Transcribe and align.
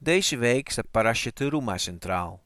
Deze 0.00 0.36
week 0.36 0.70
staat 0.70 0.90
Parasha 0.90 1.30
Teruma 1.30 1.78
centraal. 1.78 2.42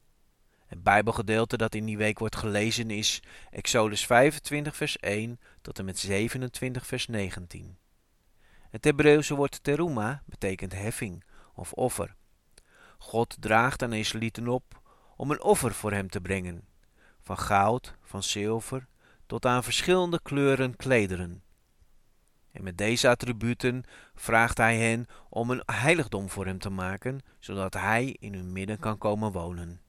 Het 0.65 0.83
Bijbelgedeelte 0.83 1.57
dat 1.57 1.75
in 1.75 1.85
die 1.85 1.97
week 1.97 2.19
wordt 2.19 2.35
gelezen 2.35 2.89
is 2.89 3.23
Exodus 3.51 4.05
25 4.05 4.75
vers 4.75 4.97
1 4.97 5.39
tot 5.61 5.79
en 5.79 5.85
met 5.85 5.99
27 5.99 6.87
vers 6.87 7.07
19. 7.07 7.77
Het 8.69 8.83
Hebreeuwse 8.83 9.35
woord 9.35 9.63
teruma 9.63 10.23
betekent 10.25 10.73
heffing 10.73 11.23
of 11.53 11.73
offer. 11.73 12.15
God 12.97 13.37
draagt 13.39 13.83
aan 13.83 13.93
Israëlieten 13.93 14.47
op 14.47 14.81
om 15.15 15.31
een 15.31 15.43
offer 15.43 15.73
voor 15.73 15.91
hem 15.91 16.09
te 16.09 16.21
brengen, 16.21 16.67
van 17.21 17.37
goud, 17.37 17.95
van 18.01 18.23
zilver, 18.23 18.87
tot 19.25 19.45
aan 19.45 19.63
verschillende 19.63 20.19
kleuren 20.23 20.75
klederen. 20.75 21.42
En 22.53 22.63
met 22.63 22.77
deze 22.77 23.09
attributen 23.09 23.83
vraagt 24.15 24.57
hij 24.57 24.77
hen 24.77 25.05
om 25.29 25.49
een 25.49 25.63
heiligdom 25.65 26.29
voor 26.29 26.45
hem 26.45 26.59
te 26.59 26.69
maken, 26.69 27.19
zodat 27.39 27.73
hij 27.73 28.15
in 28.19 28.33
hun 28.33 28.51
midden 28.51 28.79
kan 28.79 28.97
komen 28.97 29.31
wonen. 29.31 29.81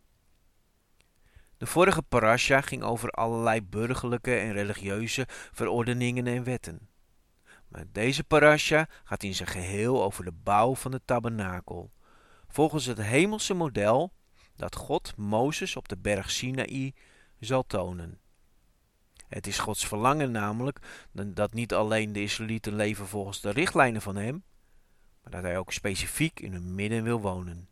De 1.56 1.66
vorige 1.66 2.02
parasha 2.02 2.60
ging 2.60 2.82
over 2.82 3.10
allerlei 3.10 3.62
burgerlijke 3.62 4.36
en 4.36 4.52
religieuze 4.52 5.26
verordeningen 5.28 6.26
en 6.26 6.44
wetten. 6.44 6.88
Maar 7.68 7.84
deze 7.92 8.24
parasha 8.24 8.88
gaat 9.04 9.22
in 9.22 9.34
zijn 9.34 9.48
geheel 9.48 10.02
over 10.02 10.24
de 10.24 10.32
bouw 10.32 10.74
van 10.74 10.90
de 10.90 11.00
tabernakel, 11.04 11.90
volgens 12.48 12.86
het 12.86 12.98
hemelse 12.98 13.54
model 13.54 14.12
dat 14.56 14.76
God 14.76 15.16
Mozes 15.16 15.76
op 15.76 15.88
de 15.88 15.96
berg 15.96 16.30
Sinaï 16.30 16.94
zal 17.38 17.66
tonen. 17.66 18.20
Het 19.34 19.46
is 19.46 19.58
Gods 19.58 19.86
verlangen 19.86 20.30
namelijk 20.30 21.06
dat 21.12 21.52
niet 21.52 21.74
alleen 21.74 22.12
de 22.12 22.22
Israëlieten 22.22 22.74
leven 22.74 23.06
volgens 23.06 23.40
de 23.40 23.50
richtlijnen 23.50 24.02
van 24.02 24.16
Hem, 24.16 24.44
maar 25.22 25.32
dat 25.32 25.42
Hij 25.42 25.58
ook 25.58 25.72
specifiek 25.72 26.40
in 26.40 26.52
hun 26.52 26.74
midden 26.74 27.02
wil 27.02 27.20
wonen. 27.20 27.68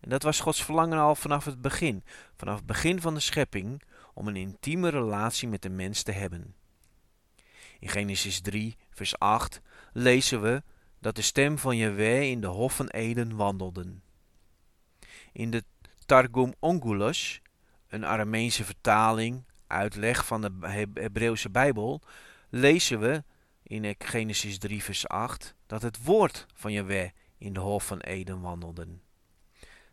En 0.00 0.10
dat 0.10 0.22
was 0.22 0.40
Gods 0.40 0.64
verlangen 0.64 0.98
al 0.98 1.14
vanaf 1.14 1.44
het 1.44 1.60
begin, 1.60 2.04
vanaf 2.36 2.56
het 2.56 2.66
begin 2.66 3.00
van 3.00 3.14
de 3.14 3.20
schepping, 3.20 3.82
om 4.14 4.28
een 4.28 4.36
intieme 4.36 4.88
relatie 4.88 5.48
met 5.48 5.62
de 5.62 5.70
mens 5.70 6.02
te 6.02 6.12
hebben. 6.12 6.54
In 7.78 7.88
Genesis 7.88 8.40
3, 8.40 8.76
vers 8.90 9.18
8 9.18 9.60
lezen 9.92 10.42
we 10.42 10.62
dat 11.00 11.16
de 11.16 11.22
stem 11.22 11.58
van 11.58 11.76
Jehovah 11.76 12.22
in 12.22 12.40
de 12.40 12.46
hof 12.46 12.76
van 12.76 12.88
Eden 12.88 13.36
wandelden. 13.36 14.02
In 15.32 15.50
de 15.50 15.64
Targum 16.06 16.54
Ongulos, 16.58 17.40
een 17.88 18.06
Arameense 18.06 18.64
vertaling, 18.64 19.44
uitleg 19.72 20.26
van 20.26 20.40
de 20.40 20.52
Hebreeuwse 20.94 21.50
Bijbel, 21.50 22.02
lezen 22.48 23.00
we 23.00 23.24
in 23.62 23.94
Genesis 23.98 24.58
3, 24.58 24.82
vers 24.82 25.08
8 25.08 25.54
dat 25.66 25.82
het 25.82 26.04
woord 26.04 26.46
van 26.54 26.72
Jehovah 26.72 27.08
in 27.38 27.52
de 27.52 27.60
hof 27.60 27.86
van 27.86 28.00
Eden 28.00 28.40
wandelden. 28.40 29.02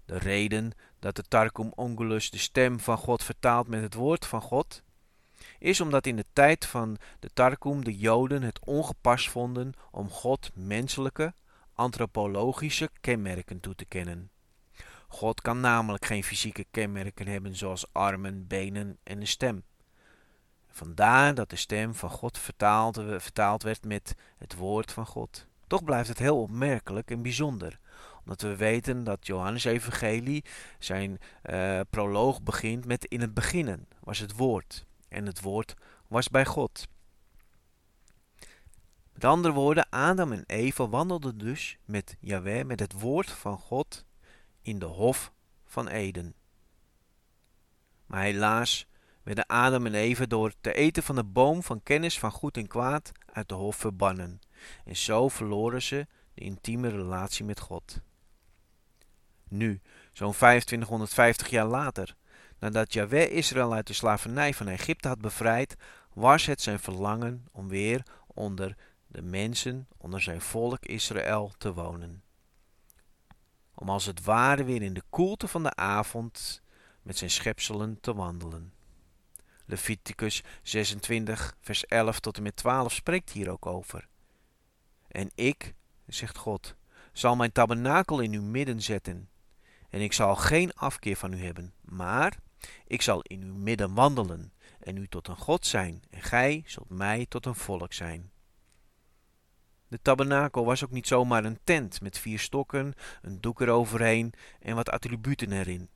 De 0.05 0.17
reden 0.17 0.71
dat 0.99 1.16
de 1.16 1.23
Targum 1.23 1.71
Ongulos 1.75 2.30
de 2.30 2.38
stem 2.38 2.80
van 2.80 2.97
God 2.97 3.23
vertaalt 3.23 3.67
met 3.67 3.81
het 3.81 3.94
woord 3.94 4.25
van 4.25 4.41
God, 4.41 4.83
is 5.59 5.81
omdat 5.81 6.05
in 6.05 6.16
de 6.16 6.25
tijd 6.33 6.66
van 6.66 6.97
de 7.19 7.30
Targum 7.33 7.83
de 7.83 7.97
Joden 7.97 8.41
het 8.41 8.59
ongepast 8.66 9.30
vonden 9.30 9.73
om 9.91 10.09
God 10.09 10.52
menselijke, 10.53 11.33
antropologische 11.73 12.89
kenmerken 13.02 13.59
toe 13.59 13.75
te 13.75 13.86
kennen. 13.86 14.31
God 15.08 15.41
kan 15.41 15.59
namelijk 15.59 16.05
geen 16.05 16.23
fysieke 16.23 16.66
kenmerken 16.71 17.27
hebben 17.27 17.55
zoals 17.55 17.93
armen, 17.93 18.47
benen 18.47 18.97
en 19.03 19.19
een 19.19 19.27
stem. 19.27 19.64
Vandaar 20.69 21.33
dat 21.33 21.49
de 21.49 21.55
stem 21.55 21.95
van 21.95 22.09
God 22.09 22.37
vertaald, 22.37 22.95
vertaald 23.17 23.63
werd 23.63 23.85
met 23.85 24.15
het 24.37 24.55
woord 24.55 24.91
van 24.91 25.05
God. 25.05 25.47
Toch 25.67 25.83
blijft 25.83 26.09
het 26.09 26.19
heel 26.19 26.41
opmerkelijk 26.41 27.11
en 27.11 27.21
bijzonder 27.21 27.79
omdat 28.29 28.49
we 28.49 28.55
weten 28.55 29.03
dat 29.03 29.27
Johannes 29.27 29.63
Evangelie 29.63 30.43
zijn 30.79 31.19
uh, 31.43 31.79
proloog 31.89 32.41
begint 32.41 32.85
met 32.85 33.05
in 33.05 33.21
het 33.21 33.33
beginnen 33.33 33.87
was 33.99 34.19
het 34.19 34.35
woord. 34.35 34.85
En 35.07 35.25
het 35.25 35.41
woord 35.41 35.75
was 36.07 36.29
bij 36.29 36.45
God. 36.45 36.87
Met 39.13 39.25
andere 39.25 39.53
woorden, 39.53 39.89
Adam 39.89 40.31
en 40.31 40.43
Eva 40.47 40.87
wandelden 40.87 41.37
dus 41.37 41.77
met 41.85 42.17
Yahweh, 42.19 42.65
met 42.65 42.79
het 42.79 42.93
woord 42.93 43.29
van 43.29 43.58
God, 43.58 44.05
in 44.61 44.79
de 44.79 44.85
hof 44.85 45.31
van 45.65 45.87
Eden. 45.87 46.35
Maar 48.05 48.21
helaas 48.21 48.87
werden 49.23 49.47
Adam 49.47 49.85
en 49.85 49.93
Eva 49.93 50.25
door 50.25 50.53
te 50.61 50.73
eten 50.73 51.03
van 51.03 51.15
de 51.15 51.23
boom 51.23 51.63
van 51.63 51.83
kennis 51.83 52.19
van 52.19 52.31
goed 52.31 52.57
en 52.57 52.67
kwaad 52.67 53.11
uit 53.25 53.49
de 53.49 53.55
hof 53.55 53.75
verbannen. 53.75 54.39
En 54.85 54.95
zo 54.95 55.27
verloren 55.27 55.81
ze 55.81 56.07
de 56.33 56.41
intieme 56.41 56.89
relatie 56.89 57.45
met 57.45 57.59
God. 57.59 58.02
Nu, 59.47 59.81
zo'n 60.13 60.31
2550 60.31 61.49
jaar 61.49 61.65
later, 61.65 62.15
nadat 62.59 62.93
Yahweh 62.93 63.31
Israël 63.31 63.73
uit 63.73 63.87
de 63.87 63.93
slavernij 63.93 64.53
van 64.53 64.67
Egypte 64.67 65.08
had 65.08 65.21
bevrijd, 65.21 65.75
was 66.13 66.45
het 66.45 66.61
zijn 66.61 66.79
verlangen 66.79 67.45
om 67.52 67.67
weer 67.67 68.03
onder 68.27 68.75
de 69.08 69.21
mensen, 69.21 69.87
onder 69.97 70.21
zijn 70.21 70.41
volk 70.41 70.85
Israël 70.85 71.53
te 71.58 71.73
wonen. 71.73 72.23
Om 73.75 73.89
als 73.89 74.05
het 74.05 74.23
ware 74.23 74.63
weer 74.63 74.81
in 74.81 74.93
de 74.93 75.03
koelte 75.09 75.47
van 75.47 75.63
de 75.63 75.75
avond 75.75 76.61
met 77.02 77.17
zijn 77.17 77.29
schepselen 77.29 77.99
te 77.99 78.13
wandelen. 78.13 78.73
Leviticus 79.69 80.43
26, 80.63 81.55
vers 81.61 81.85
11 81.85 82.19
tot 82.19 82.37
en 82.37 82.43
met 82.43 82.55
12 82.55 82.93
spreekt 82.93 83.30
hier 83.30 83.49
ook 83.49 83.65
over. 83.65 84.07
En 85.07 85.31
ik, 85.35 85.73
zegt 86.07 86.37
God, 86.37 86.75
zal 87.13 87.35
mijn 87.35 87.52
tabernakel 87.52 88.19
in 88.19 88.33
uw 88.33 88.41
midden 88.41 88.81
zetten 88.81 89.29
en 89.89 90.02
ik 90.02 90.13
zal 90.13 90.35
geen 90.35 90.73
afkeer 90.73 91.15
van 91.15 91.33
u 91.33 91.43
hebben, 91.43 91.73
maar 91.81 92.37
ik 92.87 93.02
zal 93.02 93.21
in 93.21 93.43
uw 93.43 93.55
midden 93.55 93.93
wandelen 93.93 94.53
en 94.79 94.97
u 94.97 95.08
tot 95.08 95.27
een 95.27 95.37
God 95.37 95.65
zijn, 95.65 96.03
en 96.09 96.21
gij 96.21 96.63
zult 96.65 96.89
mij 96.89 97.25
tot 97.29 97.45
een 97.45 97.55
volk 97.55 97.93
zijn. 97.93 98.31
De 99.87 99.99
tabernakel 100.02 100.65
was 100.65 100.83
ook 100.83 100.91
niet 100.91 101.08
zomaar 101.08 101.45
een 101.45 101.59
tent 101.63 102.02
met 102.02 102.19
vier 102.19 102.39
stokken, 102.39 102.93
een 103.21 103.41
doek 103.41 103.61
eroverheen 103.61 104.33
en 104.59 104.75
wat 104.75 104.89
attributen 104.89 105.52
erin. 105.52 105.89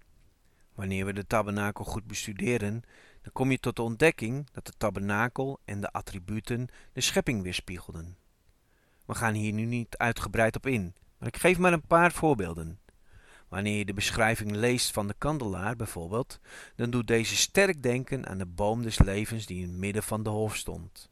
Wanneer 0.76 1.06
we 1.06 1.14
de 1.14 1.28
tabernakel 1.28 1.86
goed 1.86 2.08
bestuderen, 2.08 2.84
dan 3.24 3.32
kom 3.34 3.52
je 3.52 3.60
tot 3.60 3.76
de 3.76 3.82
ontdekking 3.82 4.50
dat 4.52 4.66
de 4.66 4.74
tabernakel 4.78 5.60
en 5.66 5.82
de 5.82 5.92
attributen 5.92 6.68
de 6.94 7.02
schepping 7.02 7.42
weerspiegelden. 7.44 8.18
We 9.06 9.16
gaan 9.16 9.34
hier 9.34 9.54
nu 9.54 9.66
niet 9.66 9.98
uitgebreid 9.98 10.56
op 10.56 10.66
in, 10.66 10.96
maar 11.18 11.28
ik 11.28 11.38
geef 11.38 11.58
maar 11.58 11.74
een 11.74 11.88
paar 11.88 12.12
voorbeelden. 12.12 12.80
Wanneer 13.48 13.78
je 13.78 13.86
de 13.86 13.94
beschrijving 13.94 14.52
leest 14.52 14.92
van 14.92 15.08
de 15.08 15.16
kandelaar 15.18 15.76
bijvoorbeeld, 15.76 16.40
dan 16.76 16.90
doet 16.90 17.08
deze 17.08 17.36
sterk 17.36 17.84
denken 17.84 18.28
aan 18.28 18.38
de 18.38 18.46
boom 18.46 18.82
des 18.82 19.00
levens 19.00 19.46
die 19.46 19.62
in 19.62 19.70
het 19.70 19.78
midden 19.78 20.04
van 20.04 20.24
de 20.24 20.30
hof 20.30 20.56
stond. 20.56 21.12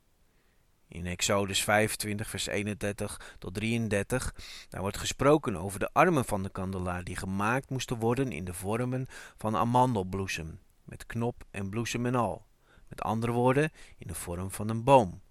In 0.87 1.05
Exodus 1.05 1.63
25, 1.63 2.29
vers 2.29 2.47
31 2.47 3.35
tot 3.39 3.53
33, 3.53 4.35
daar 4.69 4.81
wordt 4.81 4.97
gesproken 4.97 5.55
over 5.55 5.79
de 5.79 5.89
armen 5.93 6.25
van 6.25 6.43
de 6.43 6.49
kandelaar 6.49 7.03
die 7.03 7.15
gemaakt 7.15 7.69
moesten 7.69 7.97
worden 7.97 8.31
in 8.31 8.45
de 8.45 8.53
vormen 8.53 9.07
van 9.37 9.55
amandelbloesem, 9.55 10.59
met 10.91 11.05
knop 11.05 11.45
en 11.51 11.69
bloesem 11.69 12.05
en 12.05 12.15
al. 12.15 12.45
Met 12.87 13.01
andere 13.01 13.31
woorden, 13.31 13.71
in 13.97 14.07
de 14.07 14.15
vorm 14.15 14.51
van 14.51 14.69
een 14.69 14.83
boom. 14.83 15.21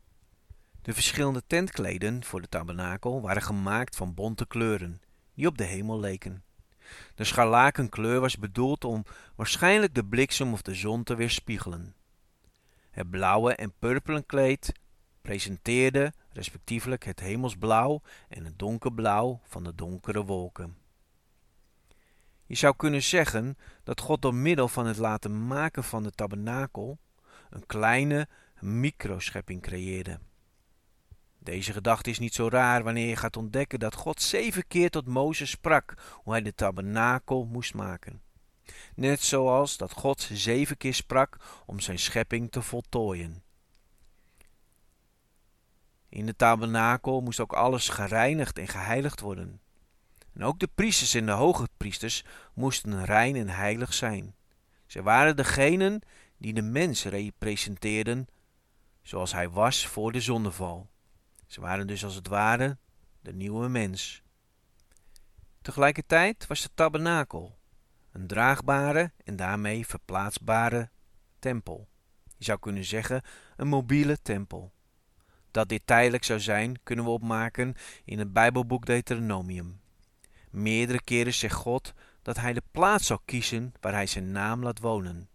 De 0.83 0.93
verschillende 0.93 1.43
tentkleden 1.47 2.25
voor 2.25 2.41
de 2.41 2.49
tabernakel 2.49 3.21
waren 3.21 3.43
gemaakt 3.43 3.97
van 3.97 4.15
bonte 4.15 4.47
kleuren, 4.47 5.03
die 5.35 5.47
op 5.47 5.59
de 5.59 5.65
hemel 5.65 6.01
leken. 6.01 6.45
De 7.15 7.25
scharlakenkleur 7.25 8.21
was 8.21 8.39
bedoeld 8.39 8.85
om 8.85 9.05
waarschijnlijk 9.35 9.95
de 9.95 10.05
bliksem 10.05 10.53
of 10.53 10.63
de 10.63 10.75
zon 10.75 11.03
te 11.03 11.15
weerspiegelen. 11.15 11.95
Het 12.91 13.11
blauwe 13.11 13.55
en 13.55 13.73
purperen 13.79 14.27
kleed 14.27 14.73
presenteerde 15.23 16.13
respectievelijk 16.33 17.05
het 17.05 17.21
hemelsblauw 17.21 18.03
en 18.29 18.45
het 18.45 18.59
donkerblauw 18.59 19.41
van 19.45 19.65
de 19.65 19.75
donkere 19.75 20.25
wolken. 20.25 20.77
Je 22.51 22.57
zou 22.57 22.77
kunnen 22.77 23.03
zeggen 23.03 23.59
dat 23.85 24.01
God 24.01 24.23
door 24.23 24.35
middel 24.35 24.69
van 24.69 24.87
het 24.87 24.97
laten 24.97 25.47
maken 25.47 25.85
van 25.85 26.03
de 26.03 26.11
tabernakel 26.11 26.99
een 27.51 27.67
kleine 27.67 28.29
microschepping 28.61 29.63
creëerde. 29.63 30.19
Deze 31.39 31.73
gedachte 31.73 32.11
is 32.11 32.19
niet 32.19 32.35
zo 32.35 32.49
raar 32.49 32.83
wanneer 32.83 33.09
je 33.09 33.17
gaat 33.17 33.37
ontdekken 33.37 33.79
dat 33.79 33.95
God 33.95 34.23
zeven 34.23 34.67
keer 34.67 34.91
tot 34.91 35.07
Mozes 35.07 35.51
sprak 35.51 35.95
hoe 36.13 36.33
hij 36.33 36.43
de 36.43 36.55
tabernakel 36.55 37.45
moest 37.45 37.75
maken. 37.75 38.23
Net 38.95 39.21
zoals 39.21 39.77
dat 39.77 39.93
God 39.93 40.29
zeven 40.33 40.77
keer 40.77 40.95
sprak 40.95 41.37
om 41.67 41.81
zijn 41.81 41.99
schepping 41.99 42.51
te 42.51 42.63
voltooien. 42.63 43.43
In 46.09 46.27
de 46.27 46.37
tabernakel 46.37 47.21
moest 47.21 47.41
ook 47.41 47.53
alles 47.53 47.89
gereinigd 47.89 48.59
en 48.59 48.69
geheiligd 48.69 49.21
worden. 49.21 49.61
En 50.35 50.43
ook 50.45 50.59
de 50.59 50.69
priesters 50.75 51.15
en 51.15 51.27
de 51.27 51.33
hoge 51.33 51.69
priesters 51.77 52.25
moesten 52.55 53.05
rein 53.05 53.37
en 53.37 53.49
heilig 53.49 53.95
zijn. 53.95 54.35
Ze 54.87 55.03
waren 55.03 55.37
degenen 55.37 56.01
die 56.39 56.55
de 56.55 56.63
mens 56.63 57.05
representeerden 57.05 58.27
zoals 59.03 59.33
hij 59.33 59.51
was 59.51 59.87
voor 59.87 60.13
de 60.13 60.21
zondeval. 60.21 60.91
Ze 61.47 61.61
waren 61.61 61.87
dus 61.87 62.05
als 62.05 62.15
het 62.15 62.29
ware 62.29 62.79
de 63.21 63.33
nieuwe 63.33 63.69
mens. 63.69 64.23
Tegelijkertijd 65.63 66.47
was 66.47 66.63
de 66.63 66.71
tabernakel 66.75 67.59
een 68.13 68.27
draagbare 68.27 69.13
en 69.25 69.37
daarmee 69.37 69.87
verplaatsbare 69.87 70.91
tempel. 71.39 71.89
Je 72.37 72.45
zou 72.45 72.59
kunnen 72.59 72.85
zeggen 72.85 73.23
een 73.57 73.69
mobiele 73.69 74.23
tempel. 74.23 74.73
Dat 75.51 75.69
dit 75.69 75.83
tijdelijk 75.85 76.25
zou 76.25 76.41
zijn, 76.41 76.83
kunnen 76.83 77.05
we 77.05 77.11
opmaken 77.11 77.75
in 78.05 78.19
het 78.19 78.33
Bijbelboek 78.33 78.87
Deuteronomium. 78.87 79.81
Meerdere 80.51 81.03
keren 81.03 81.35
zegt 81.35 81.55
God 81.55 81.93
dat 82.23 82.37
hij 82.37 82.53
de 82.53 82.63
plaats 82.71 83.07
zal 83.07 83.21
kiezen 83.25 83.73
waar 83.81 83.93
hij 83.93 84.07
zijn 84.07 84.33
naam 84.33 84.63
laat 84.63 84.79
wonen. 84.79 85.29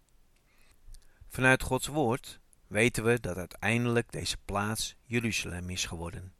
Vanuit 1.28 1.62
Gods 1.62 1.86
woord 1.86 2.40
weten 2.66 3.04
we 3.04 3.20
dat 3.20 3.36
uiteindelijk 3.36 4.12
deze 4.12 4.36
plaats 4.44 4.96
Jeruzalem 5.04 5.70
is 5.70 5.84
geworden. 5.84 6.34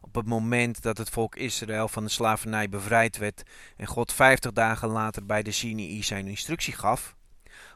Op 0.00 0.14
het 0.14 0.26
moment 0.26 0.82
dat 0.82 0.98
het 0.98 1.10
volk 1.10 1.36
Israël 1.36 1.88
van 1.88 2.04
de 2.04 2.10
slavernij 2.10 2.68
bevrijd 2.68 3.16
werd 3.16 3.42
en 3.76 3.86
God 3.86 4.12
vijftig 4.12 4.52
dagen 4.52 4.88
later 4.88 5.26
bij 5.26 5.42
de 5.42 5.50
Sinai 5.50 6.02
zijn 6.02 6.26
instructie 6.26 6.72
gaf, 6.72 7.16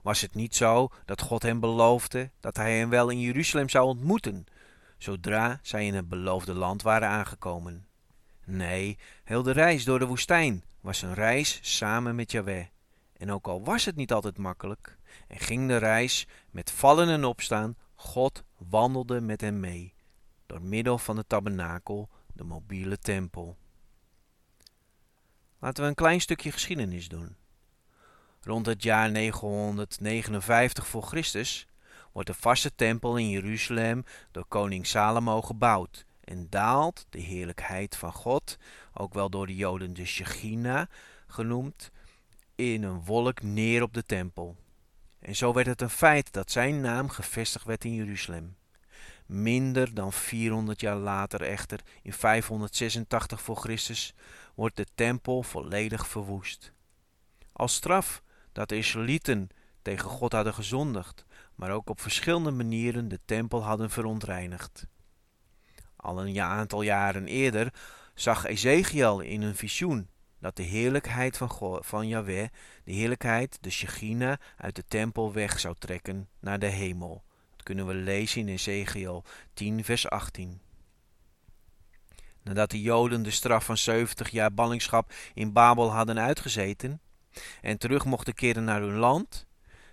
was 0.02 0.20
het 0.20 0.34
niet 0.34 0.55
zo 0.55 0.88
dat 1.05 1.20
God 1.20 1.43
hem 1.43 1.60
beloofde 1.60 2.31
dat 2.40 2.56
hij 2.56 2.78
hem 2.78 2.88
wel 2.88 3.08
in 3.08 3.20
Jeruzalem 3.20 3.69
zou 3.69 3.87
ontmoeten, 3.87 4.46
zodra 4.98 5.58
zij 5.62 5.87
in 5.87 5.94
het 5.94 6.08
beloofde 6.08 6.55
land 6.55 6.82
waren 6.82 7.08
aangekomen. 7.08 7.87
Nee, 8.52 8.99
heel 9.25 9.43
de 9.43 9.50
reis 9.50 9.84
door 9.84 9.99
de 9.99 10.06
woestijn 10.06 10.64
was 10.81 11.02
een 11.02 11.14
reis 11.14 11.58
samen 11.62 12.14
met 12.14 12.32
Yahweh. 12.32 12.66
En 13.16 13.31
ook 13.32 13.46
al 13.46 13.64
was 13.64 13.84
het 13.84 13.96
niet 13.96 14.12
altijd 14.12 14.38
makkelijk, 14.38 14.99
en 15.28 15.38
ging 15.38 15.69
de 15.69 15.76
reis 15.76 16.26
met 16.50 16.70
vallen 16.70 17.08
en 17.08 17.25
opstaan, 17.25 17.76
God 17.94 18.43
wandelde 18.56 19.20
met 19.20 19.40
hem 19.40 19.60
mee, 19.60 19.94
door 20.46 20.62
middel 20.62 20.99
van 20.99 21.16
de 21.16 21.25
tabernakel, 21.26 22.08
de 22.32 22.44
mobiele 22.44 22.99
tempel. 22.99 23.56
Laten 25.58 25.82
we 25.82 25.88
een 25.88 25.94
klein 25.94 26.20
stukje 26.20 26.52
geschiedenis 26.52 27.08
doen. 27.08 27.37
Rond 28.40 28.66
het 28.66 28.82
jaar 28.82 29.10
959 29.10 30.87
voor 30.87 31.02
Christus 31.02 31.66
wordt 32.12 32.28
de 32.28 32.34
vaste 32.34 32.75
tempel 32.75 33.16
in 33.16 33.28
Jeruzalem 33.28 34.05
door 34.31 34.46
koning 34.46 34.87
Salomo 34.87 35.43
gebouwd 35.43 36.06
en 36.24 36.46
daalt 36.50 37.06
de 37.08 37.20
heerlijkheid 37.20 37.96
van 37.96 38.12
God, 38.12 38.58
ook 38.94 39.14
wel 39.14 39.30
door 39.30 39.46
de 39.46 39.56
Joden 39.56 39.94
de 39.94 40.06
Shechina 40.06 40.88
genoemd, 41.26 41.90
in 42.54 42.82
een 42.82 43.04
wolk 43.04 43.42
neer 43.42 43.82
op 43.82 43.94
de 43.94 44.04
tempel. 44.04 44.56
En 45.19 45.36
zo 45.36 45.52
werd 45.52 45.66
het 45.66 45.80
een 45.80 45.90
feit 45.90 46.32
dat 46.32 46.50
zijn 46.50 46.80
naam 46.80 47.08
gevestigd 47.08 47.64
werd 47.64 47.84
in 47.84 47.94
Jeruzalem. 47.94 48.56
Minder 49.26 49.94
dan 49.94 50.12
400 50.12 50.80
jaar 50.80 50.96
later 50.96 51.42
echter, 51.42 51.80
in 52.02 52.12
586 52.12 53.42
voor 53.42 53.56
Christus, 53.56 54.14
wordt 54.54 54.76
de 54.76 54.86
tempel 54.94 55.42
volledig 55.42 56.06
verwoest. 56.06 56.72
Als 57.52 57.74
straf 57.74 58.22
dat 58.52 58.69
de 58.69 58.76
Israëlieten 58.76 59.48
tegen 59.82 60.10
God 60.10 60.32
hadden 60.32 60.54
gezondigd, 60.54 61.24
maar 61.54 61.70
ook 61.70 61.90
op 61.90 62.00
verschillende 62.00 62.50
manieren 62.50 63.08
de 63.08 63.20
tempel 63.24 63.62
hadden 63.62 63.90
verontreinigd. 63.90 64.86
Al 66.02 66.26
een 66.26 66.40
aantal 66.40 66.82
jaren 66.82 67.26
eerder 67.26 67.72
zag 68.14 68.46
Ezekiel 68.46 69.20
in 69.20 69.43
een 69.43 69.54
visioen 69.54 70.08
dat 70.38 70.56
de 70.56 70.62
heerlijkheid 70.62 71.37
van, 71.37 71.49
God, 71.49 71.87
van 71.87 72.08
de 72.08 72.50
heerlijkheid, 72.84 73.58
de 73.60 73.70
Shechina, 73.70 74.38
uit 74.56 74.76
de 74.76 74.84
tempel 74.88 75.32
weg 75.32 75.60
zou 75.60 75.75
trekken 75.78 76.28
naar 76.40 76.58
de 76.58 76.66
hemel. 76.66 77.22
Dat 77.50 77.62
kunnen 77.62 77.87
we 77.87 77.94
lezen 77.94 78.40
in 78.40 78.49
Ezekiel 78.49 79.25
10, 79.54 79.84
vers 79.84 80.08
18. 80.08 80.60
Nadat 82.43 82.70
de 82.70 82.81
Joden 82.81 83.22
de 83.22 83.31
straf 83.31 83.64
van 83.64 83.76
70 83.76 84.28
jaar 84.31 84.55
ballingschap 84.55 85.12
in 85.34 85.52
Babel 85.52 85.93
hadden 85.93 86.19
uitgezeten 86.19 87.00
en 87.60 87.78
terug 87.78 88.05
mochten 88.05 88.34
keren 88.34 88.64
naar 88.64 88.81
hun 88.81 88.96
land, 88.96 89.46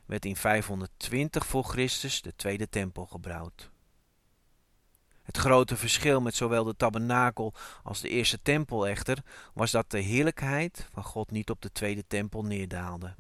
werd 0.06 0.26
in 0.26 0.36
520 0.36 1.46
voor 1.46 1.64
Christus 1.64 2.22
de 2.22 2.36
tweede 2.36 2.70
tempel 2.70 3.06
gebouwd. 3.06 3.70
Het 5.30 5.38
grote 5.38 5.76
verschil 5.76 6.22
met 6.22 6.36
zowel 6.36 6.64
de 6.64 6.76
tabernakel 6.76 7.54
als 7.84 8.02
de 8.02 8.10
eerste 8.10 8.42
tempel 8.42 8.88
echter 8.88 9.24
was 9.54 9.72
dat 9.72 9.92
de 9.92 10.00
heerlijkheid 10.00 10.88
van 10.94 11.04
God 11.04 11.32
niet 11.32 11.50
op 11.50 11.62
de 11.62 11.72
tweede 11.72 12.08
tempel 12.08 12.44
neerdaalde. 12.44 13.16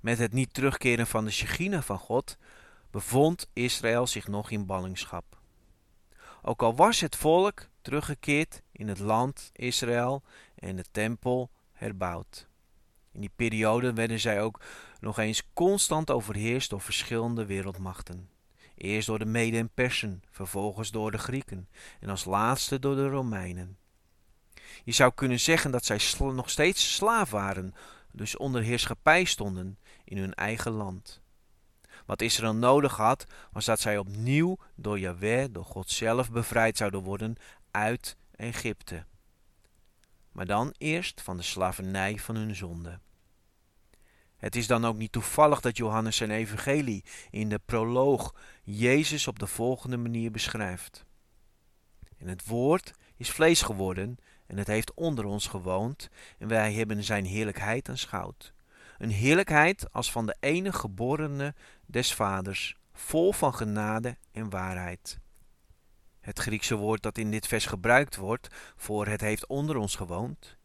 Met 0.00 0.18
het 0.18 0.32
niet 0.32 0.54
terugkeren 0.54 1.06
van 1.06 1.24
de 1.24 1.30
Shechina 1.30 1.82
van 1.82 1.98
God 1.98 2.36
bevond 2.90 3.46
Israël 3.52 4.06
zich 4.06 4.28
nog 4.28 4.50
in 4.50 4.66
ballingschap. 4.66 5.38
Ook 6.42 6.62
al 6.62 6.74
was 6.74 7.00
het 7.00 7.16
volk 7.16 7.68
teruggekeerd 7.80 8.62
in 8.72 8.88
het 8.88 8.98
land 8.98 9.50
Israël 9.52 10.22
en 10.54 10.76
de 10.76 10.84
tempel 10.90 11.50
herbouwd. 11.72 12.48
In 13.12 13.20
die 13.20 13.32
periode 13.36 13.92
werden 13.92 14.20
zij 14.20 14.42
ook 14.42 14.60
nog 15.00 15.18
eens 15.18 15.42
constant 15.52 16.10
overheerst 16.10 16.70
door 16.70 16.80
verschillende 16.80 17.46
wereldmachten. 17.46 18.36
Eerst 18.78 19.06
door 19.06 19.18
de 19.18 19.24
Mede 19.24 19.56
en 19.56 19.70
Persen, 19.74 20.22
vervolgens 20.30 20.90
door 20.90 21.10
de 21.10 21.18
Grieken 21.18 21.68
en 22.00 22.08
als 22.08 22.24
laatste 22.24 22.78
door 22.78 22.94
de 22.94 23.08
Romeinen. 23.08 23.78
Je 24.84 24.92
zou 24.92 25.12
kunnen 25.14 25.40
zeggen 25.40 25.70
dat 25.70 25.84
zij 25.84 26.00
nog 26.18 26.50
steeds 26.50 26.94
slaaf 26.94 27.30
waren, 27.30 27.74
dus 28.12 28.36
onder 28.36 28.62
heerschappij 28.62 29.24
stonden 29.24 29.78
in 30.04 30.18
hun 30.18 30.34
eigen 30.34 30.72
land. 30.72 31.20
Wat 32.06 32.22
Israël 32.22 32.54
nodig 32.54 32.96
had, 32.96 33.26
was 33.52 33.64
dat 33.64 33.80
zij 33.80 33.98
opnieuw 33.98 34.56
door 34.74 34.98
Yahweh, 34.98 35.48
door 35.50 35.64
God 35.64 35.90
zelf, 35.90 36.30
bevrijd 36.30 36.76
zouden 36.76 37.02
worden 37.02 37.36
uit 37.70 38.16
Egypte. 38.36 39.04
Maar 40.32 40.46
dan 40.46 40.74
eerst 40.78 41.20
van 41.20 41.36
de 41.36 41.42
slavernij 41.42 42.18
van 42.18 42.36
hun 42.36 42.54
zonde. 42.54 42.98
Het 44.38 44.56
is 44.56 44.66
dan 44.66 44.84
ook 44.84 44.96
niet 44.96 45.12
toevallig 45.12 45.60
dat 45.60 45.76
Johannes 45.76 46.16
zijn 46.16 46.30
evangelie 46.30 47.04
in 47.30 47.48
de 47.48 47.60
proloog 47.64 48.34
Jezus 48.62 49.26
op 49.26 49.38
de 49.38 49.46
volgende 49.46 49.96
manier 49.96 50.30
beschrijft. 50.30 51.04
En 52.18 52.28
het 52.28 52.46
woord 52.46 52.92
is 53.16 53.30
vlees 53.30 53.62
geworden 53.62 54.18
en 54.46 54.56
het 54.56 54.66
heeft 54.66 54.94
onder 54.94 55.24
ons 55.24 55.46
gewoond 55.46 56.08
en 56.38 56.48
wij 56.48 56.72
hebben 56.72 57.04
zijn 57.04 57.24
heerlijkheid 57.24 57.88
aanschouwd. 57.88 58.52
Een 58.98 59.10
heerlijkheid 59.10 59.92
als 59.92 60.12
van 60.12 60.26
de 60.26 60.36
enige 60.40 60.78
geborene 60.78 61.54
des 61.86 62.14
vaders, 62.14 62.76
vol 62.92 63.32
van 63.32 63.54
genade 63.54 64.16
en 64.32 64.50
waarheid. 64.50 65.18
Het 66.20 66.38
Griekse 66.38 66.76
woord 66.76 67.02
dat 67.02 67.18
in 67.18 67.30
dit 67.30 67.46
vers 67.46 67.66
gebruikt 67.66 68.16
wordt 68.16 68.48
voor 68.76 69.06
het 69.06 69.20
heeft 69.20 69.46
onder 69.46 69.76
ons 69.76 69.96
gewoond, 69.96 70.56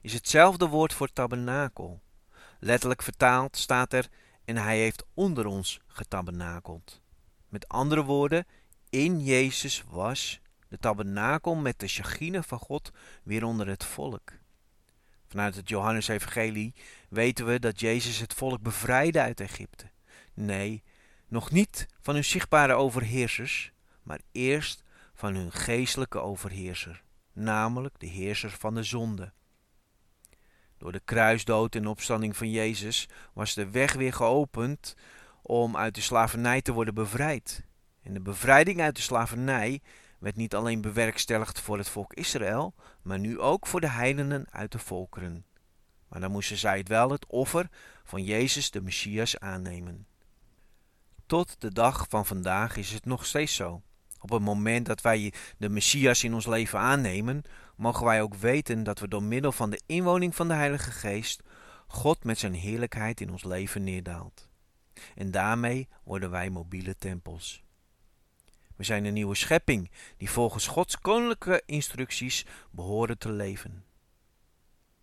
is 0.00 0.12
hetzelfde 0.12 0.66
woord 0.66 0.92
voor 0.92 1.12
tabernakel. 1.12 2.00
Letterlijk 2.58 3.02
vertaald 3.02 3.56
staat 3.56 3.92
er 3.92 4.08
en 4.44 4.56
hij 4.56 4.78
heeft 4.78 5.04
onder 5.14 5.46
ons 5.46 5.80
getabernakeld. 5.86 7.00
Met 7.48 7.68
andere 7.68 8.04
woorden, 8.04 8.46
in 8.90 9.20
Jezus 9.20 9.84
was 9.88 10.40
de 10.68 10.78
tabernakel 10.78 11.54
met 11.54 11.80
de 11.80 11.88
chagine 11.88 12.42
van 12.42 12.58
God 12.58 12.90
weer 13.22 13.44
onder 13.44 13.66
het 13.66 13.84
volk. 13.84 14.32
Vanuit 15.28 15.54
het 15.54 15.68
Johannes-evangelie 15.68 16.74
weten 17.08 17.46
we 17.46 17.58
dat 17.58 17.80
Jezus 17.80 18.18
het 18.18 18.34
volk 18.34 18.62
bevrijdde 18.62 19.20
uit 19.20 19.40
Egypte. 19.40 19.90
Nee, 20.34 20.82
nog 21.28 21.50
niet 21.50 21.86
van 22.00 22.14
hun 22.14 22.24
zichtbare 22.24 22.72
overheersers, 22.72 23.72
maar 24.02 24.20
eerst 24.32 24.84
van 25.14 25.34
hun 25.34 25.52
geestelijke 25.52 26.18
overheerser, 26.18 27.02
namelijk 27.32 27.98
de 27.98 28.06
heerser 28.06 28.50
van 28.50 28.74
de 28.74 28.82
zonde. 28.82 29.32
Door 30.78 30.92
de 30.92 31.00
kruisdood 31.04 31.74
en 31.74 31.86
opstanding 31.86 32.36
van 32.36 32.50
Jezus 32.50 33.08
was 33.32 33.54
de 33.54 33.70
weg 33.70 33.92
weer 33.92 34.12
geopend 34.12 34.96
om 35.42 35.76
uit 35.76 35.94
de 35.94 36.00
slavernij 36.00 36.62
te 36.62 36.72
worden 36.72 36.94
bevrijd. 36.94 37.64
En 38.02 38.14
de 38.14 38.20
bevrijding 38.20 38.80
uit 38.80 38.96
de 38.96 39.02
slavernij 39.02 39.80
werd 40.18 40.36
niet 40.36 40.54
alleen 40.54 40.80
bewerkstelligd 40.80 41.60
voor 41.60 41.78
het 41.78 41.88
volk 41.88 42.12
Israël, 42.14 42.74
maar 43.02 43.18
nu 43.18 43.40
ook 43.40 43.66
voor 43.66 43.80
de 43.80 43.90
heidenen 43.90 44.46
uit 44.50 44.72
de 44.72 44.78
volkeren. 44.78 45.44
Maar 46.08 46.20
dan 46.20 46.30
moesten 46.30 46.56
zij 46.56 46.78
het 46.78 46.88
wel 46.88 47.10
het 47.10 47.26
offer 47.26 47.68
van 48.04 48.24
Jezus 48.24 48.70
de 48.70 48.80
Messias 48.80 49.38
aannemen. 49.38 50.06
Tot 51.26 51.60
de 51.60 51.72
dag 51.72 52.06
van 52.08 52.26
vandaag 52.26 52.76
is 52.76 52.92
het 52.92 53.04
nog 53.04 53.26
steeds 53.26 53.54
zo. 53.54 53.82
Op 54.26 54.32
het 54.32 54.42
moment 54.42 54.86
dat 54.86 55.00
wij 55.00 55.32
de 55.58 55.68
Messias 55.68 56.24
in 56.24 56.34
ons 56.34 56.46
leven 56.46 56.78
aannemen, 56.78 57.42
mogen 57.76 58.04
wij 58.04 58.22
ook 58.22 58.34
weten 58.34 58.82
dat 58.82 58.98
we 58.98 59.08
door 59.08 59.22
middel 59.22 59.52
van 59.52 59.70
de 59.70 59.80
inwoning 59.86 60.34
van 60.34 60.48
de 60.48 60.54
Heilige 60.54 60.90
Geest 60.90 61.42
God 61.86 62.24
met 62.24 62.38
zijn 62.38 62.54
heerlijkheid 62.54 63.20
in 63.20 63.30
ons 63.30 63.44
leven 63.44 63.84
neerdaalt. 63.84 64.48
En 65.14 65.30
daarmee 65.30 65.88
worden 66.04 66.30
wij 66.30 66.50
mobiele 66.50 66.96
tempels. 66.98 67.64
We 68.76 68.84
zijn 68.84 69.04
een 69.04 69.12
nieuwe 69.12 69.34
schepping 69.34 69.90
die 70.16 70.30
volgens 70.30 70.66
Gods 70.66 70.98
koninklijke 70.98 71.62
instructies 71.66 72.46
behoren 72.70 73.18
te 73.18 73.30
leven. 73.30 73.84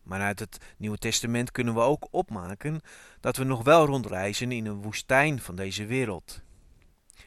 Maar 0.02 0.22
uit 0.22 0.40
het 0.40 0.58
Nieuwe 0.78 0.98
Testament 0.98 1.52
kunnen 1.52 1.74
we 1.74 1.80
ook 1.80 2.08
opmaken 2.12 2.82
dat 3.20 3.38
we 3.38 3.44
nog 3.44 3.64
wel 3.64 3.86
rondreizen 3.86 4.52
in 4.52 4.66
een 4.66 4.82
woestijn 4.82 5.40
van 5.40 5.56
deze 5.56 5.86
wereld. 5.86 6.43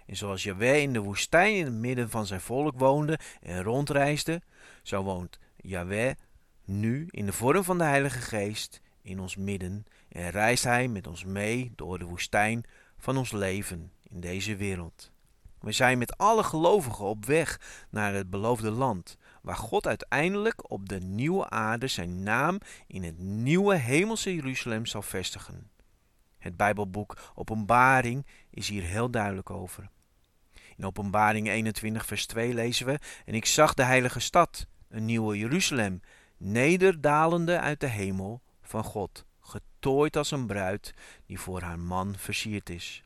En 0.07 0.16
zoals 0.16 0.43
Jahweh 0.43 0.83
in 0.83 0.93
de 0.93 1.00
woestijn 1.00 1.55
in 1.55 1.64
het 1.64 1.75
midden 1.75 2.11
van 2.11 2.26
zijn 2.26 2.40
volk 2.40 2.78
woonde 2.78 3.19
en 3.40 3.62
rondreisde, 3.62 4.43
zo 4.83 5.02
woont 5.02 5.38
Yahweh 5.57 6.14
nu 6.64 7.07
in 7.11 7.26
de 7.26 7.33
vorm 7.33 7.64
van 7.64 7.78
de 7.78 7.85
Heilige 7.85 8.19
Geest 8.19 8.81
in 9.02 9.21
ons 9.21 9.37
midden 9.37 9.87
en 10.09 10.31
reist 10.31 10.64
Hij 10.64 10.88
met 10.88 11.07
ons 11.07 11.25
mee 11.25 11.73
door 11.76 11.99
de 11.99 12.05
woestijn 12.05 12.64
van 12.99 13.16
ons 13.16 13.33
leven 13.33 13.93
in 14.02 14.21
deze 14.21 14.57
wereld. 14.57 15.11
We 15.61 15.73
zijn 15.73 15.99
met 15.99 16.16
alle 16.19 16.43
gelovigen 16.43 17.05
op 17.05 17.25
weg 17.25 17.61
naar 17.90 18.14
het 18.14 18.31
beloofde 18.31 18.71
land, 18.71 19.16
waar 19.43 19.57
God 19.57 19.87
uiteindelijk 19.87 20.71
op 20.71 20.88
de 20.88 20.99
nieuwe 21.00 21.50
aarde 21.50 21.87
zijn 21.87 22.23
naam 22.23 22.59
in 22.87 23.02
het 23.02 23.19
nieuwe 23.19 23.76
hemelse 23.76 24.35
Jeruzalem 24.35 24.87
zal 24.87 25.02
vestigen. 25.02 25.71
Het 26.46 26.56
Bijbelboek 26.56 27.16
Openbaring 27.34 28.26
is 28.50 28.68
hier 28.68 28.82
heel 28.82 29.10
duidelijk 29.10 29.50
over. 29.50 29.88
In 30.76 30.86
Openbaring 30.86 31.48
21, 31.48 32.06
vers 32.06 32.26
2 32.26 32.54
lezen 32.54 32.86
we: 32.86 32.98
En 33.24 33.34
ik 33.34 33.46
zag 33.46 33.74
de 33.74 33.82
heilige 33.82 34.20
stad, 34.20 34.66
een 34.88 35.04
nieuwe 35.04 35.38
Jeruzalem, 35.38 36.00
nederdalende 36.36 37.60
uit 37.60 37.80
de 37.80 37.86
hemel 37.86 38.42
van 38.62 38.84
God, 38.84 39.24
getooid 39.40 40.16
als 40.16 40.30
een 40.30 40.46
bruid 40.46 40.94
die 41.26 41.40
voor 41.40 41.60
haar 41.60 41.78
man 41.78 42.14
versierd 42.16 42.70
is. 42.70 43.04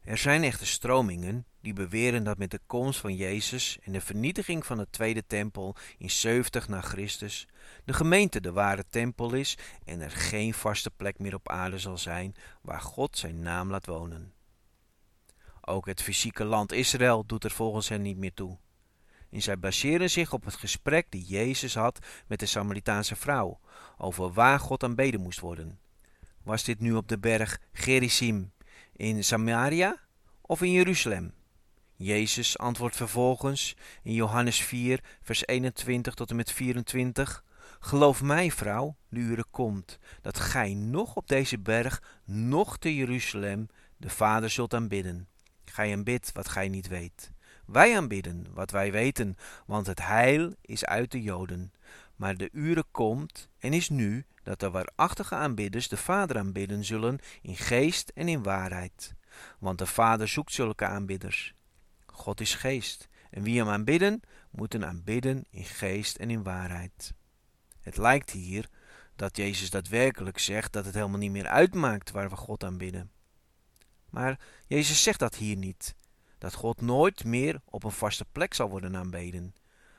Er 0.00 0.18
zijn 0.18 0.42
echte 0.42 0.66
stromingen 0.66 1.46
die 1.60 1.72
beweren 1.72 2.24
dat 2.24 2.38
met 2.38 2.50
de 2.50 2.60
komst 2.66 3.00
van 3.00 3.14
Jezus 3.14 3.78
en 3.82 3.92
de 3.92 4.00
vernietiging 4.00 4.66
van 4.66 4.76
de 4.78 4.86
tweede 4.90 5.26
tempel 5.26 5.76
in 5.98 6.10
70 6.10 6.68
na 6.68 6.80
Christus 6.80 7.48
de 7.84 7.92
gemeente 7.92 8.40
de 8.40 8.52
ware 8.52 8.84
tempel 8.90 9.32
is 9.32 9.58
en 9.84 10.00
er 10.00 10.10
geen 10.10 10.54
vaste 10.54 10.90
plek 10.90 11.18
meer 11.18 11.34
op 11.34 11.48
aarde 11.48 11.78
zal 11.78 11.98
zijn 11.98 12.34
waar 12.62 12.80
God 12.80 13.18
zijn 13.18 13.40
naam 13.40 13.70
laat 13.70 13.86
wonen. 13.86 14.32
Ook 15.60 15.86
het 15.86 16.02
fysieke 16.02 16.44
land 16.44 16.72
Israël 16.72 17.26
doet 17.26 17.44
er 17.44 17.50
volgens 17.50 17.88
hen 17.88 18.02
niet 18.02 18.16
meer 18.16 18.34
toe. 18.34 18.58
En 19.30 19.42
zij 19.42 19.58
baseren 19.58 20.10
zich 20.10 20.32
op 20.32 20.44
het 20.44 20.54
gesprek 20.54 21.06
die 21.08 21.24
Jezus 21.24 21.74
had 21.74 21.98
met 22.26 22.40
de 22.40 22.46
Samaritaanse 22.46 23.16
vrouw 23.16 23.60
over 23.98 24.32
waar 24.32 24.60
God 24.60 24.82
aanbeden 24.82 25.20
moest 25.20 25.40
worden. 25.40 25.78
Was 26.42 26.64
dit 26.64 26.80
nu 26.80 26.92
op 26.92 27.08
de 27.08 27.18
berg 27.18 27.60
Gerizim 27.72 28.52
in 28.92 29.24
Samaria 29.24 30.00
of 30.40 30.62
in 30.62 30.72
Jeruzalem? 30.72 31.37
Jezus 31.98 32.58
antwoordt 32.58 32.96
vervolgens 32.96 33.76
in 34.02 34.12
Johannes 34.12 34.60
4, 34.60 35.00
vers 35.22 35.46
21 35.46 36.14
tot 36.14 36.30
en 36.30 36.36
met 36.36 36.52
24: 36.52 37.44
Geloof 37.80 38.22
mij, 38.22 38.50
vrouw, 38.50 38.96
de 39.08 39.20
uren 39.20 39.50
komt 39.50 39.98
dat 40.20 40.40
gij 40.40 40.74
nog 40.74 41.16
op 41.16 41.28
deze 41.28 41.58
berg, 41.58 42.02
nog 42.24 42.78
te 42.78 42.94
Jeruzalem 42.94 43.68
de 43.96 44.10
Vader 44.10 44.50
zult 44.50 44.74
aanbidden. 44.74 45.28
Gij 45.64 45.92
aanbidt 45.92 46.32
wat 46.32 46.48
gij 46.48 46.68
niet 46.68 46.88
weet. 46.88 47.32
Wij 47.66 47.96
aanbidden 47.96 48.46
wat 48.54 48.70
wij 48.70 48.92
weten, 48.92 49.36
want 49.66 49.86
het 49.86 50.02
heil 50.02 50.54
is 50.60 50.84
uit 50.84 51.10
de 51.10 51.22
Joden. 51.22 51.72
Maar 52.16 52.36
de 52.36 52.48
uren 52.52 52.86
komt 52.90 53.48
en 53.58 53.72
is 53.72 53.88
nu 53.88 54.26
dat 54.42 54.60
de 54.60 54.70
waarachtige 54.70 55.34
aanbidders 55.34 55.88
de 55.88 55.96
Vader 55.96 56.38
aanbidden 56.38 56.84
zullen 56.84 57.18
in 57.42 57.56
geest 57.56 58.08
en 58.14 58.28
in 58.28 58.42
waarheid. 58.42 59.14
Want 59.58 59.78
de 59.78 59.86
Vader 59.86 60.28
zoekt 60.28 60.52
zulke 60.52 60.86
aanbidders. 60.86 61.56
God 62.18 62.40
is 62.40 62.54
geest, 62.54 63.08
en 63.30 63.42
wie 63.42 63.58
hem 63.58 63.68
aanbidden, 63.68 64.20
moeten 64.50 64.86
aanbidden 64.86 65.44
in 65.50 65.64
geest 65.64 66.16
en 66.16 66.30
in 66.30 66.42
waarheid. 66.42 67.12
Het 67.80 67.96
lijkt 67.96 68.30
hier 68.30 68.68
dat 69.16 69.36
Jezus 69.36 69.70
daadwerkelijk 69.70 70.38
zegt 70.38 70.72
dat 70.72 70.84
het 70.84 70.94
helemaal 70.94 71.18
niet 71.18 71.30
meer 71.30 71.46
uitmaakt 71.46 72.10
waar 72.10 72.28
we 72.28 72.36
God 72.36 72.64
aanbidden. 72.64 73.10
Maar 74.10 74.40
Jezus 74.66 75.02
zegt 75.02 75.18
dat 75.18 75.34
hier 75.34 75.56
niet, 75.56 75.94
dat 76.38 76.54
God 76.54 76.80
nooit 76.80 77.24
meer 77.24 77.60
op 77.64 77.84
een 77.84 77.90
vaste 77.90 78.24
plek 78.32 78.54
zal 78.54 78.68
worden 78.68 78.96
aanbeden. 78.96 79.54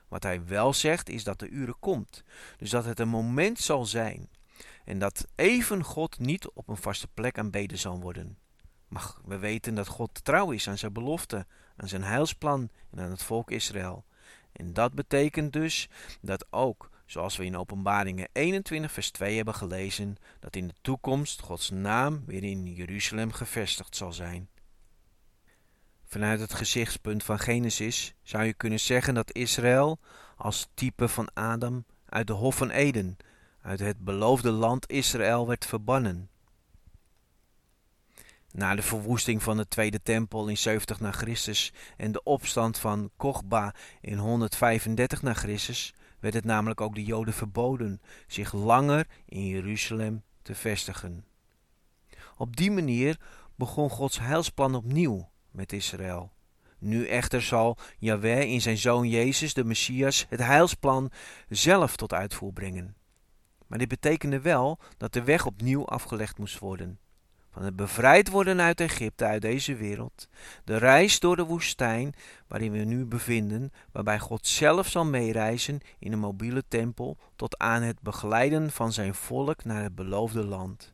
Wat 0.08 0.24
hij 0.24 0.46
wel 0.46 0.74
zegt 0.74 1.10
is 1.10 1.24
dat 1.24 1.40
de 1.40 1.48
uren 1.48 1.80
komt, 1.80 2.24
dus 2.58 2.70
dat 2.70 2.86
het 2.86 3.00
een 3.00 3.10
moment 3.10 3.60
zal 3.60 3.86
zijn 3.86 4.30
en 4.86 5.00
dat 5.00 5.28
even 5.36 5.84
God 5.84 6.20
niet 6.20 6.50
op 6.50 6.68
een 6.68 6.78
vaste 6.78 7.08
plek 7.08 7.38
aanbeden 7.38 7.78
zal 7.78 8.00
worden. 8.00 8.38
Maar 8.90 9.14
we 9.26 9.38
weten 9.38 9.76
dat 9.76 9.88
God 9.88 10.24
trouw 10.24 10.52
is 10.52 10.70
aan 10.70 10.78
zijn 10.78 10.94
belofte, 10.94 11.46
aan 11.76 11.88
zijn 11.88 12.04
heilsplan 12.04 12.70
en 12.92 13.00
aan 13.00 13.12
het 13.12 13.24
volk 13.24 13.52
Israël. 13.52 14.06
En 14.52 14.74
dat 14.74 14.94
betekent 14.94 15.54
dus 15.54 15.90
dat 16.22 16.46
ook, 16.50 16.90
zoals 17.06 17.38
we 17.38 17.46
in 17.46 17.58
Openbaringen 17.58 18.28
21 18.34 18.92
vers 18.92 19.12
2 19.12 19.36
hebben 19.36 19.54
gelezen, 19.54 20.18
dat 20.40 20.56
in 20.56 20.68
de 20.68 20.74
toekomst 20.82 21.42
Gods 21.42 21.70
naam 21.70 22.24
weer 22.26 22.44
in 22.44 22.74
Jeruzalem 22.74 23.32
gevestigd 23.32 23.96
zal 23.96 24.14
zijn. 24.14 24.50
Vanuit 26.06 26.40
het 26.40 26.54
gezichtspunt 26.54 27.24
van 27.24 27.40
Genesis 27.40 28.14
zou 28.24 28.44
je 28.44 28.54
kunnen 28.54 28.80
zeggen 28.80 29.14
dat 29.14 29.34
Israël 29.34 30.00
als 30.36 30.68
type 30.74 31.08
van 31.08 31.30
Adam 31.34 31.86
uit 32.06 32.28
de 32.28 32.34
Hof 32.34 32.56
van 32.56 32.70
Eden, 32.70 33.18
uit 33.62 33.80
het 33.80 34.00
beloofde 34.00 34.52
land 34.52 34.92
Israël 34.92 35.48
werd 35.48 35.66
verbannen. 35.66 36.30
Na 38.52 38.76
de 38.76 38.82
verwoesting 38.82 39.44
van 39.44 39.58
de 39.58 39.68
Tweede 39.68 40.02
Tempel 40.02 40.48
in 40.48 40.58
70 40.58 41.00
na 41.00 41.12
Christus 41.12 41.74
en 41.98 42.12
de 42.12 42.24
opstand 42.24 42.78
van 42.78 43.12
Kochba 43.18 43.76
in 44.02 44.18
135 44.18 45.22
na 45.22 45.34
Christus 45.34 45.94
werd 46.20 46.34
het 46.34 46.46
namelijk 46.46 46.82
ook 46.82 46.96
de 46.96 47.04
Joden 47.04 47.34
verboden 47.34 48.02
zich 48.28 48.54
langer 48.54 49.08
in 49.26 49.46
Jeruzalem 49.46 50.24
te 50.42 50.56
vestigen. 50.56 51.26
Op 52.38 52.56
die 52.56 52.72
manier 52.72 53.20
begon 53.56 53.90
Gods 53.90 54.20
heilsplan 54.20 54.76
opnieuw 54.76 55.30
met 55.52 55.74
Israël. 55.74 56.32
Nu 56.78 57.08
echter 57.08 57.42
zal 57.42 57.78
Yahweh 57.98 58.42
in 58.42 58.62
zijn 58.62 58.78
zoon 58.78 59.10
Jezus, 59.10 59.54
de 59.54 59.64
Messias, 59.64 60.26
het 60.30 60.40
heilsplan 60.40 61.12
zelf 61.50 61.96
tot 61.96 62.14
uitvoer 62.14 62.54
brengen. 62.54 62.96
Maar 63.68 63.78
dit 63.80 63.88
betekende 63.88 64.40
wel 64.40 64.80
dat 64.98 65.14
de 65.14 65.24
weg 65.24 65.46
opnieuw 65.46 65.86
afgelegd 65.86 66.38
moest 66.38 66.60
worden 66.60 67.00
van 67.52 67.64
het 67.64 67.76
bevrijd 67.76 68.30
worden 68.30 68.62
uit 68.62 68.82
Egypte, 68.82 69.26
uit 69.26 69.42
deze 69.42 69.76
wereld, 69.76 70.28
de 70.64 70.78
reis 70.78 71.20
door 71.20 71.36
de 71.36 71.44
woestijn 71.44 72.14
waarin 72.48 72.72
we 72.72 72.78
nu 72.78 73.06
bevinden, 73.06 73.72
waarbij 73.92 74.20
God 74.20 74.48
zelf 74.48 74.88
zal 74.88 75.06
meereizen 75.06 75.80
in 76.00 76.12
een 76.12 76.20
mobiele 76.20 76.64
tempel 76.68 77.18
tot 77.36 77.58
aan 77.58 77.82
het 77.82 78.02
begeleiden 78.02 78.72
van 78.72 78.94
zijn 78.94 79.16
volk 79.16 79.64
naar 79.64 79.84
het 79.84 79.96
beloofde 79.96 80.44
land, 80.44 80.94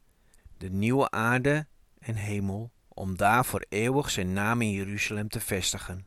de 0.58 0.70
nieuwe 0.70 1.12
aarde 1.12 1.68
en 2.00 2.16
hemel, 2.16 2.72
om 2.88 3.18
daar 3.18 3.46
voor 3.46 3.66
eeuwig 3.70 4.10
zijn 4.10 4.34
naam 4.34 4.62
in 4.62 4.72
Jeruzalem 4.72 5.30
te 5.30 5.40
vestigen. 5.40 6.06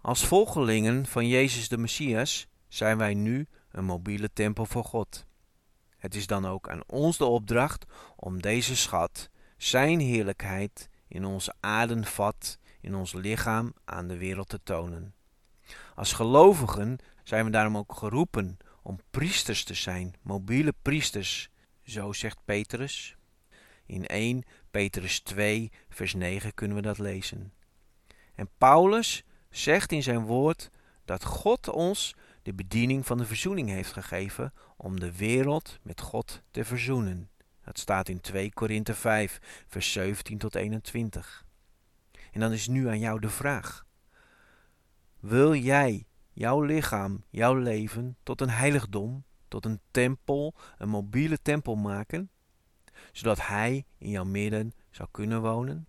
Als 0.00 0.26
volgelingen 0.26 1.06
van 1.06 1.28
Jezus 1.28 1.68
de 1.68 1.78
Messias 1.78 2.46
zijn 2.68 2.98
wij 2.98 3.14
nu 3.14 3.46
een 3.70 3.84
mobiele 3.84 4.32
tempel 4.32 4.66
voor 4.66 4.84
God. 4.84 5.26
Het 6.06 6.14
is 6.14 6.26
dan 6.26 6.46
ook 6.46 6.68
aan 6.68 6.82
ons 6.86 7.16
de 7.16 7.24
opdracht 7.24 7.84
om 8.16 8.42
deze 8.42 8.76
schat, 8.76 9.30
zijn 9.56 10.00
heerlijkheid, 10.00 10.88
in 11.08 11.24
onze 11.24 11.54
adenvat, 11.60 12.58
in 12.80 12.94
ons 12.94 13.12
lichaam 13.12 13.72
aan 13.84 14.08
de 14.08 14.16
wereld 14.16 14.48
te 14.48 14.60
tonen. 14.62 15.14
Als 15.94 16.12
gelovigen 16.12 16.98
zijn 17.24 17.44
we 17.44 17.50
daarom 17.50 17.76
ook 17.76 17.94
geroepen 17.94 18.56
om 18.82 18.98
priesters 19.10 19.64
te 19.64 19.74
zijn, 19.74 20.14
mobiele 20.22 20.74
priesters, 20.82 21.48
zo 21.82 22.12
zegt 22.12 22.38
Petrus. 22.44 23.16
In 23.86 24.06
1 24.06 24.42
Petrus 24.70 25.20
2, 25.20 25.70
vers 25.88 26.14
9 26.14 26.54
kunnen 26.54 26.76
we 26.76 26.82
dat 26.82 26.98
lezen. 26.98 27.52
En 28.34 28.48
Paulus 28.58 29.24
zegt 29.50 29.92
in 29.92 30.02
zijn 30.02 30.24
woord 30.24 30.70
dat 31.04 31.24
God 31.24 31.68
ons 31.68 32.14
de 32.46 32.54
bediening 32.54 33.06
van 33.06 33.18
de 33.18 33.26
verzoening 33.26 33.68
heeft 33.68 33.92
gegeven 33.92 34.52
om 34.76 35.00
de 35.00 35.16
wereld 35.16 35.78
met 35.82 36.00
God 36.00 36.42
te 36.50 36.64
verzoenen. 36.64 37.30
Dat 37.64 37.78
staat 37.78 38.08
in 38.08 38.20
2 38.20 38.52
Korinthe 38.52 38.94
5, 38.94 39.64
vers 39.66 39.92
17 39.92 40.38
tot 40.38 40.54
21. 40.54 41.46
En 42.32 42.40
dan 42.40 42.52
is 42.52 42.68
nu 42.68 42.88
aan 42.88 42.98
jou 42.98 43.20
de 43.20 43.28
vraag: 43.28 43.86
Wil 45.20 45.54
jij 45.54 46.06
jouw 46.32 46.62
lichaam, 46.62 47.24
jouw 47.30 47.54
leven 47.54 48.16
tot 48.22 48.40
een 48.40 48.50
heiligdom, 48.50 49.24
tot 49.48 49.64
een 49.64 49.80
tempel, 49.90 50.54
een 50.78 50.88
mobiele 50.88 51.38
tempel 51.42 51.76
maken, 51.76 52.30
zodat 53.12 53.46
Hij 53.46 53.84
in 53.98 54.10
jouw 54.10 54.24
midden 54.24 54.72
zou 54.90 55.08
kunnen 55.10 55.40
wonen? 55.40 55.86